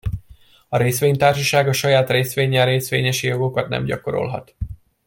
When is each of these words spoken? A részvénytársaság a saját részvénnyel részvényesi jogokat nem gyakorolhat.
A 0.69 0.77
részvénytársaság 0.77 1.67
a 1.67 1.73
saját 1.73 2.09
részvénnyel 2.09 2.65
részvényesi 2.65 3.27
jogokat 3.27 3.69
nem 3.69 3.83
gyakorolhat. 3.85 4.55